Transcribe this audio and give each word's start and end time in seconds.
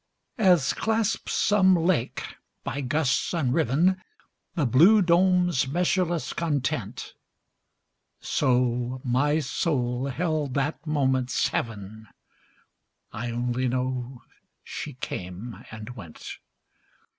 As 0.39 0.73
clasps 0.73 1.33
some 1.33 1.75
lake, 1.75 2.23
by 2.63 2.81
gusts 2.81 3.35
unriven, 3.35 4.01
The 4.55 4.65
blue 4.65 5.03
dome's 5.03 5.67
measureless 5.67 6.33
content, 6.33 7.13
So 8.19 8.99
my 9.03 9.41
soul 9.41 10.07
held 10.07 10.55
that 10.55 10.87
moment's 10.87 11.49
heaven; 11.49 12.07
I 13.13 13.29
only 13.29 13.67
know 13.67 14.23
she 14.63 14.93
came 14.93 15.63
and 15.69 15.91
went. 15.91 16.39